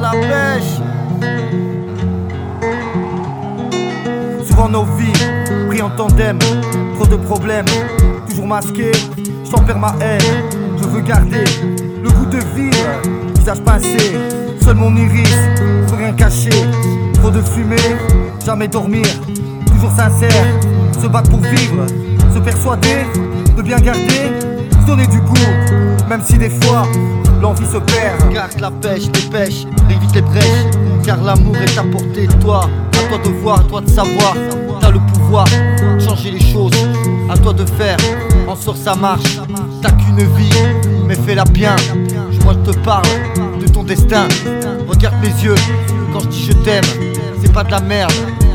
la 0.00 0.10
pêche. 0.10 0.80
Souvent 4.46 4.68
nos 4.68 4.84
vies, 4.84 5.12
pris 5.68 5.82
en 5.82 5.90
tandem, 5.90 6.38
trop 6.94 7.06
de 7.06 7.16
problèmes, 7.16 7.66
toujours 8.28 8.46
masqué, 8.46 8.92
j'en 9.50 9.58
perds 9.58 9.78
ma 9.78 9.94
haine. 10.00 10.20
Je 10.78 10.84
veux 10.84 11.02
garder 11.02 11.44
le 12.02 12.10
goût 12.10 12.26
de 12.26 12.38
vivre, 12.56 12.86
visage 13.36 13.60
pincé, 13.60 14.16
seul 14.62 14.76
mon 14.76 14.96
iris, 14.96 15.34
rien 15.96 16.12
cacher. 16.12 16.50
Trop 17.14 17.30
de 17.30 17.42
fumée, 17.42 17.76
jamais 18.44 18.68
dormir, 18.68 19.06
toujours 19.66 19.90
sincère, 19.90 20.44
se 21.00 21.06
battre 21.06 21.30
pour 21.30 21.40
vivre, 21.40 21.86
se 22.34 22.38
persuader 22.38 23.04
de 23.56 23.62
bien 23.62 23.78
garder, 23.78 24.30
du 24.86 25.20
goût, 25.20 25.34
même 26.08 26.22
si 26.24 26.36
des 26.38 26.50
fois 26.50 26.86
l'envie 27.40 27.66
se 27.66 27.78
perd. 27.78 28.32
Garde 28.32 28.60
la 28.60 28.70
pêche, 28.70 29.08
dépêche, 29.10 29.66
évite 29.88 30.14
les 30.14 30.22
brèches. 30.22 30.66
Car 31.04 31.22
l'amour 31.22 31.56
est 31.56 31.78
à 31.78 31.82
portée 31.82 32.26
de 32.26 32.32
toi. 32.34 32.68
À 32.92 33.08
toi 33.08 33.18
de 33.18 33.30
voir, 33.40 33.60
à 33.60 33.62
toi 33.64 33.80
de 33.80 33.88
savoir. 33.88 34.34
T'as 34.80 34.90
le 34.90 35.00
pouvoir, 35.12 35.46
changer 35.98 36.30
les 36.30 36.40
choses. 36.40 36.72
À 37.28 37.36
toi 37.36 37.52
de 37.52 37.64
faire, 37.64 37.96
en 38.48 38.56
sort 38.56 38.76
ça 38.76 38.94
marche. 38.94 39.38
T'as 39.82 39.92
qu'une 39.92 40.24
vie, 40.36 40.50
mais 41.06 41.14
fais-la 41.14 41.44
bien. 41.44 41.76
Moi 42.44 42.54
je 42.64 42.72
te 42.72 42.78
parle 42.78 43.06
de 43.60 43.68
ton 43.68 43.84
destin. 43.84 44.28
Regarde 44.88 45.16
mes 45.22 45.42
yeux, 45.42 45.54
quand 46.12 46.20
je 46.20 46.28
dis 46.28 46.46
je 46.48 46.52
t'aime, 46.64 46.84
c'est 47.40 47.52
pas 47.52 47.64
de 47.64 47.70
la 47.70 47.80
merde, 47.80 48.12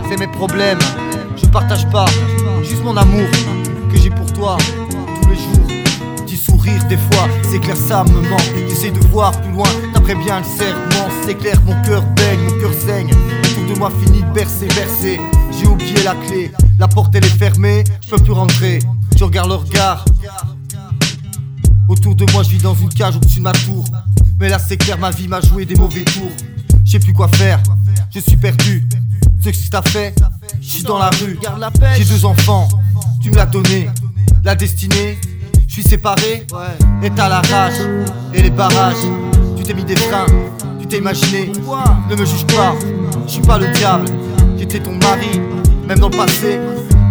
c'est 0.09 0.19
mes 0.19 0.27
problèmes. 0.27 0.79
Je 1.37 1.45
partage 1.47 1.87
pas, 1.89 2.05
juste 2.63 2.83
mon 2.83 2.97
amour 2.97 3.27
que 3.91 3.97
j'ai 3.97 4.09
pour 4.09 4.31
toi 4.33 4.57
des 6.87 6.97
fois, 6.97 7.27
c'est 7.49 7.59
clair 7.59 7.75
ça 7.75 8.03
me 8.03 8.21
manque. 8.29 8.69
J'essaie 8.69 8.91
de 8.91 8.99
voir 9.07 9.31
plus 9.41 9.51
loin, 9.51 9.67
d'après 9.93 10.15
bien 10.15 10.39
le 10.39 10.45
serment 10.45 11.09
C'est 11.25 11.35
clair, 11.35 11.59
mon 11.65 11.79
cœur 11.83 12.03
baigne, 12.15 12.39
mon 12.41 12.59
cœur 12.59 12.71
saigne. 12.73 13.11
Autour 13.11 13.73
de 13.73 13.79
moi 13.79 13.91
fini 14.03 14.21
de 14.21 14.31
bercer, 14.31 14.67
bercer. 14.67 15.19
J'ai 15.51 15.67
oublié 15.67 16.03
la 16.03 16.15
clé, 16.15 16.51
la 16.77 16.87
porte 16.87 17.15
elle 17.15 17.25
est 17.25 17.37
fermée. 17.37 17.83
Je 18.03 18.09
peux 18.09 18.21
plus 18.21 18.33
rentrer, 18.33 18.79
je 19.17 19.23
regarde 19.23 19.49
le 19.49 19.55
regard. 19.55 20.05
Autour 21.87 22.15
de 22.15 22.25
moi 22.31 22.43
je 22.43 22.49
vis 22.49 22.61
dans 22.61 22.75
une 22.75 22.89
cage 22.89 23.15
au-dessus 23.15 23.39
de 23.39 23.43
ma 23.43 23.53
tour. 23.53 23.85
Mais 24.39 24.49
là 24.49 24.59
c'est 24.59 24.77
clair, 24.77 24.97
ma 24.97 25.11
vie 25.11 25.27
m'a 25.27 25.41
joué 25.41 25.65
des 25.65 25.75
mauvais 25.75 26.03
tours. 26.03 26.31
Je 26.83 26.91
sais 26.91 26.99
plus 26.99 27.13
quoi 27.13 27.27
faire, 27.29 27.61
je 28.13 28.19
suis 28.19 28.37
perdu. 28.37 28.87
Ce 29.41 29.49
que 29.49 29.69
t'as 29.69 29.83
fait, 29.83 30.15
je 30.59 30.67
suis 30.67 30.83
dans 30.83 30.97
la 30.97 31.11
rue. 31.11 31.37
J'ai 31.95 32.05
deux 32.05 32.25
enfants, 32.25 32.67
tu 33.21 33.29
me 33.29 33.35
l'as 33.35 33.45
donné. 33.45 33.89
La 34.43 34.55
destinée 34.55 35.17
suis 35.81 35.89
séparé 35.89 36.45
et 37.03 37.09
t'as 37.09 37.27
la 37.27 37.41
rage 37.41 37.81
et 38.33 38.41
les 38.41 38.49
barrages. 38.49 38.95
Tu 39.57 39.63
t'es 39.63 39.73
mis 39.73 39.83
des 39.83 39.97
freins, 39.97 40.25
tu 40.79 40.87
t'es 40.87 40.99
imaginé. 40.99 41.51
Ne 42.09 42.15
me 42.15 42.25
juge 42.25 42.45
pas, 42.47 42.73
je 43.27 43.31
suis 43.33 43.41
pas 43.41 43.57
le 43.57 43.67
diable. 43.67 44.05
J'étais 44.57 44.79
ton 44.79 44.93
mari, 44.93 45.41
même 45.85 45.99
dans 45.99 46.07
le 46.07 46.15
passé, 46.15 46.59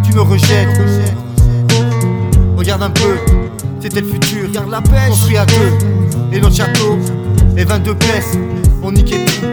tu 0.03 0.15
me 0.15 0.23
rejettes. 0.23 0.81
Regarde 2.57 2.85
un 2.85 2.91
peu, 2.91 3.19
c'était 3.83 4.01
le 4.01 4.07
futur. 4.07 4.49
Regarde 4.49 4.71
la 4.71 4.81
pêche, 4.81 5.11
construit 5.11 5.37
à 5.37 5.45
deux. 5.45 6.33
Et 6.33 6.41
notre 6.41 6.57
château, 6.57 6.99
les 7.55 7.65
22 7.65 7.95
pièces, 7.97 8.39
on 8.83 8.93
niquait 8.93 9.27
tout. 9.27 9.47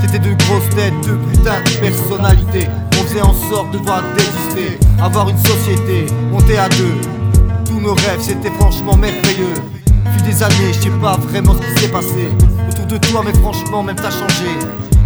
C'était 0.00 0.18
de 0.18 0.34
grosses 0.34 0.68
têtes, 0.74 0.94
de 1.06 1.14
putain 1.30 1.60
de 1.66 1.88
personnalités. 1.88 2.66
On 2.98 3.04
faisait 3.04 3.22
en 3.22 3.34
sorte 3.48 3.70
de 3.70 3.78
voir 3.78 4.02
désister, 4.16 4.76
avoir 5.00 5.28
une 5.28 5.38
société, 5.38 6.06
monter 6.32 6.58
à 6.58 6.68
deux 6.68 7.19
tous 7.80 7.86
nos 7.86 7.94
rêves, 7.94 8.20
c'était 8.20 8.50
franchement 8.50 8.96
merveilleux. 8.96 9.54
Vu 10.12 10.22
des 10.22 10.42
années, 10.42 10.72
je 10.72 10.80
sais 10.80 10.90
pas 11.00 11.16
vraiment 11.16 11.54
ce 11.54 11.58
qui 11.58 11.80
s'est 11.80 11.90
passé. 11.90 12.28
Autour 12.68 12.86
de 12.86 12.96
toi, 12.98 13.22
mais 13.24 13.32
franchement, 13.40 13.82
même 13.82 13.96
t'as 13.96 14.10
changé. 14.10 14.50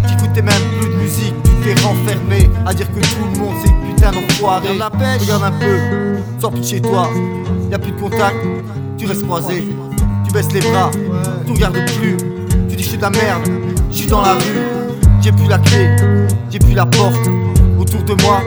J'écoutais 0.07 0.41
même 0.41 0.61
plus 0.79 0.89
de 0.89 0.95
musique, 0.95 1.33
tu 1.43 1.51
t'es 1.63 1.81
renfermé. 1.81 2.49
À 2.65 2.73
dire 2.73 2.87
que 2.91 2.99
tout 2.99 3.25
le 3.33 3.39
monde 3.39 3.55
c'est 3.63 3.71
putain 3.87 4.11
d'enfoiré. 4.11 4.77
la 4.77 4.89
pêche, 4.89 5.21
regarde 5.21 5.43
un 5.43 5.51
peu, 5.51 5.77
sors 6.39 6.51
plus 6.51 6.61
de 6.61 6.65
chez 6.65 6.81
toi. 6.81 7.09
Y 7.71 7.73
a 7.73 7.79
plus 7.79 7.91
de 7.91 7.99
contact, 7.99 8.35
tu 8.97 9.05
restes 9.05 9.23
croisé. 9.23 9.63
Tu 10.25 10.33
baisses 10.33 10.51
les 10.51 10.61
bras, 10.61 10.91
tu 11.45 11.51
regardes 11.51 11.79
plus. 11.97 12.17
Tu 12.69 12.75
dis 12.75 12.83
je 12.83 12.89
suis 12.89 12.97
de 12.97 13.03
la 13.03 13.09
merde, 13.09 13.47
je 13.89 13.95
suis 13.95 14.07
dans 14.07 14.21
la 14.21 14.33
rue. 14.33 14.61
J'ai 15.21 15.31
plus 15.31 15.47
la 15.47 15.57
clé, 15.57 15.95
j'ai 16.51 16.59
plus 16.59 16.73
la 16.73 16.85
porte. 16.85 17.29
Autour 17.79 18.03
de 18.03 18.21
moi, 18.23 18.41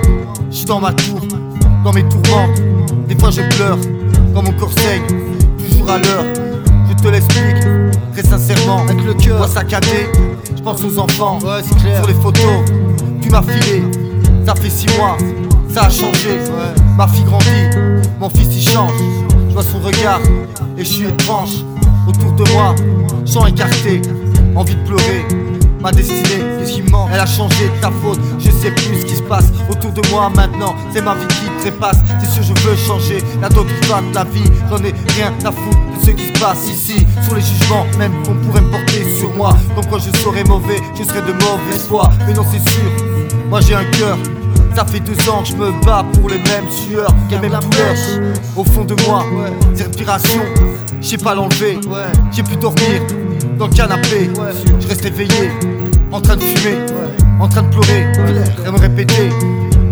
je 0.51 0.57
suis 0.57 0.67
dans 0.67 0.81
ma 0.81 0.93
tour, 0.93 1.21
dans 1.85 1.93
mes 1.93 2.05
tourments. 2.05 2.49
Des 3.09 3.17
fois 3.17 3.31
je 3.31 3.41
pleure, 3.57 3.79
quand 4.39 4.45
mon 4.45 4.53
corps 4.53 4.73
saigne, 4.73 5.03
toujours 5.69 5.91
à 5.91 5.99
l'heure. 5.99 6.25
Je 6.89 7.03
te 7.03 7.09
l'explique, 7.09 7.57
très 8.13 8.23
sincèrement, 8.23 8.83
avec 8.83 9.03
le 9.05 9.15
cœur, 9.15 9.39
moi 9.39 9.49
saccadé. 9.49 10.07
Je 10.57 10.63
pense 10.63 10.83
aux 10.85 10.99
enfants, 10.99 11.41
sur 11.41 12.07
les 12.07 12.15
photos. 12.15 12.65
Tu 13.21 13.31
m'as 13.31 13.43
filé, 13.43 13.83
ça 14.47 14.55
fait 14.55 14.71
six 14.71 14.87
mois, 14.97 15.17
ça 15.75 15.87
a 15.87 15.91
changé. 15.91 16.39
Ma 16.97 17.09
fille 17.09 17.25
grandit, 17.25 17.77
mon 18.21 18.29
fils 18.31 18.49
il 18.53 18.69
change. 18.69 18.93
Je 19.49 19.55
vois 19.55 19.65
son 19.65 19.81
regard 19.81 20.21
et 20.77 20.85
je 20.85 20.89
suis 20.89 21.07
étrange. 21.07 21.65
Autour 22.07 22.33
de 22.33 22.53
moi, 22.53 22.77
champ 23.27 23.45
écarté, 23.45 24.03
envie 24.55 24.77
de 24.77 24.85
pleurer. 24.87 25.27
Ma 25.81 25.93
destinée, 25.93 26.43
qu'est-ce 26.59 26.73
qui 26.73 26.83
manque 26.83 27.11
Elle 27.13 27.21
a 27.21 27.27
changé 27.27 27.69
de 27.69 27.81
ta 27.81 27.91
faute, 28.03 28.19
je 28.39 28.51
sais 28.51 28.73
plus 28.73 29.01
ce 29.01 29.07
qui 29.07 29.15
se 29.15 29.23
passe 29.23 29.47
autour 29.71 29.93
de 29.93 30.03
moi 30.11 30.29
maintenant. 30.35 30.75
C'est 30.93 31.03
ma 31.03 31.15
vie 31.15 31.27
qui 31.29 31.45
trépasse, 31.61 31.99
c'est 32.21 32.29
sûr 32.31 32.43
je 32.43 32.69
veux 32.69 32.77
changer. 32.77 33.19
La 33.41 33.49
d'autres 33.49 33.69
de 33.69 34.15
la 34.15 34.25
vie, 34.25 34.51
j'en 34.69 34.79
ai 34.79 34.93
rien 35.15 35.33
à 35.45 35.53
foutre 35.53 35.79
de 35.79 36.07
ce 36.07 36.11
qui 36.11 36.27
se 36.27 36.41
passe 36.41 36.69
ici. 36.69 37.07
Sur 37.23 37.37
les 37.37 37.43
jugements, 37.43 37.87
même 37.97 38.13
qu'on 38.25 38.35
pourrait 38.35 38.61
me 38.61 38.71
porter 38.71 39.19
sur 39.19 39.31
moi. 39.35 39.57
Comme 39.77 39.87
quoi 39.87 39.99
je 39.99 40.11
serais 40.19 40.45
mauvais, 40.45 40.81
je 40.99 41.05
serais 41.05 41.23
de 41.23 41.33
mauvaise 41.33 41.87
foi. 41.89 42.11
Mais 42.27 42.35
non, 42.35 42.45
c'est 42.51 42.69
sûr, 42.71 42.91
moi 43.49 43.61
j'ai 43.61 43.75
un 43.75 43.85
cœur. 43.85 44.19
Ça 44.75 44.85
fait 44.85 45.01
deux 45.01 45.31
ans 45.31 45.43
que 45.43 45.49
je 45.49 45.57
me 45.57 45.73
bats 45.85 46.05
pour 46.15 46.29
les 46.29 46.39
mêmes 46.39 46.69
sueurs, 46.71 47.15
les 47.31 47.39
mêmes 47.39 47.59
douleurs 47.61 48.33
au 48.57 48.65
fond 48.65 48.85
de 48.85 48.97
moi. 49.07 49.25
Ces 49.75 49.85
respirations, 49.85 50.43
je 51.01 51.07
sais 51.07 51.19
pas 51.19 51.35
l'enlever, 51.35 51.79
j'ai 52.33 52.43
pu 52.43 52.57
dormir 52.57 53.03
dans 53.59 53.67
le 53.67 53.75
canapé. 53.75 54.31
Je 54.81 54.89
reste 54.89 55.05
éveillé, 55.05 55.51
en 56.13 56.21
train 56.21 56.37
de 56.37 56.43
fumer, 56.43 56.79
en 57.41 57.49
train 57.49 57.63
de 57.63 57.69
pleurer, 57.69 58.07
et 58.67 58.71
me 58.71 58.79
répéter, 58.79 59.31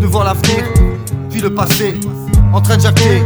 de 0.01 0.05
voir 0.07 0.23
l'avenir, 0.23 0.63
puis 1.29 1.41
le 1.41 1.53
passé, 1.53 1.99
en 2.53 2.61
train 2.61 2.77
de 2.77 2.81
jacter, 2.81 3.23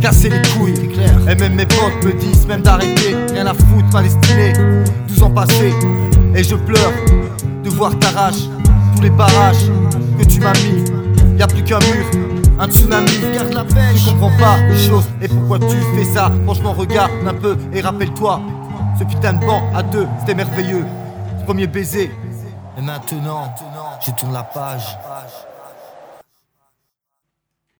casser 0.00 0.28
les 0.28 0.42
couilles. 0.50 0.90
Et 1.28 1.34
même 1.34 1.54
mes 1.54 1.66
potes 1.66 2.04
me 2.04 2.12
disent 2.12 2.46
même 2.46 2.62
d'arrêter, 2.62 3.16
rien 3.32 3.46
à 3.46 3.54
foutre, 3.54 3.88
ma 3.92 4.02
destinée. 4.02 4.52
12 5.08 5.22
ans 5.22 5.30
passés, 5.30 5.72
et 6.34 6.44
je 6.44 6.54
pleure 6.54 6.92
de 7.64 7.70
voir 7.70 7.98
ta 7.98 8.10
rage, 8.10 8.48
tous 8.94 9.02
les 9.02 9.10
barrages 9.10 9.70
que 10.18 10.24
tu 10.24 10.40
m'as 10.40 10.52
mis. 10.52 10.84
Y 11.38 11.42
a 11.42 11.46
plus 11.46 11.62
qu'un 11.62 11.78
mur, 11.78 12.04
un 12.58 12.68
tsunami, 12.68 13.10
garde 13.32 13.54
la 13.54 13.64
pêche. 13.64 14.04
Tu 14.04 14.10
comprends 14.10 14.36
pas 14.38 14.56
les 14.68 14.88
choses 14.88 15.04
et 15.22 15.28
pourquoi 15.28 15.58
tu 15.60 15.76
fais 15.96 16.04
ça? 16.04 16.32
Franchement, 16.44 16.72
regarde 16.72 17.12
un 17.26 17.34
peu 17.34 17.56
et 17.72 17.80
rappelle-toi 17.80 18.40
ce 18.98 19.04
putain 19.04 19.34
de 19.34 19.46
banc 19.46 19.62
à 19.74 19.82
deux, 19.82 20.08
c'était 20.20 20.34
merveilleux. 20.34 20.84
Premier 21.44 21.66
baiser. 21.66 22.10
Et 22.76 22.82
maintenant, 22.82 23.54
je 24.04 24.10
tourne 24.12 24.32
la 24.32 24.42
page. 24.42 24.98